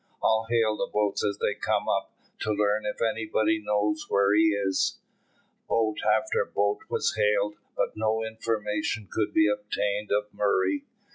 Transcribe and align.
"I'll 0.23 0.47
hail 0.49 0.75
the 0.77 0.89
boats 0.91 1.23
as 1.23 1.37
they 1.37 1.53
come 1.53 1.87
up, 1.87 2.11
to 2.39 2.51
learn 2.51 2.87
if 2.87 3.03
anybody 3.03 3.61
knows 3.63 4.07
where 4.09 4.33
he 4.33 4.45
is." 4.47 4.97
Boat 5.69 5.97
after 6.03 6.43
boat 6.43 6.79
was 6.89 7.13
hailed, 7.15 7.53
but 7.77 7.95
no 7.95 8.23
information 8.23 9.07
could 9.11 9.31
be 9.31 9.47
obtained 9.47 10.09
of 10.11 10.33
Murray. 10.33 10.85